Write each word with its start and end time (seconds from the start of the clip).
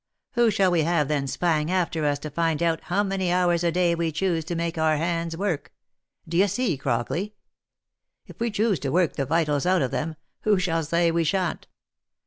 Who 0.31 0.49
shall 0.49 0.71
we 0.71 0.81
have 0.81 1.09
then 1.09 1.27
spying 1.27 1.69
after 1.69 2.05
us 2.05 2.17
to 2.17 2.31
find 2.31 2.63
Out 2.63 2.85
how 2.85 3.03
many 3.03 3.31
hours 3.31 3.63
a 3.63 3.71
day 3.71 3.93
we 3.93 4.11
choose 4.11 4.43
to 4.45 4.55
make 4.55 4.75
our 4.79 4.97
hands 4.97 5.37
work? 5.37 5.71
D'ye 6.27 6.47
see, 6.47 6.75
Crockley? 6.75 7.33
If 8.25 8.39
we 8.39 8.49
choose 8.49 8.79
to 8.79 8.91
work 8.91 9.13
the 9.13 9.27
vitals 9.27 9.67
out 9.67 9.83
of 9.83 9.91
them, 9.91 10.15
who 10.41 10.57
shall 10.57 10.81
say 10.83 11.11
we 11.11 11.23
shan't?" 11.23 11.67